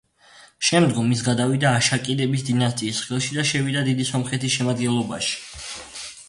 [0.67, 5.39] შემდგომ, ის გადავიდა არშაკიდების დინასტიის ხელში და შევიდა დიდი სომხეთის შემადგენლობაში.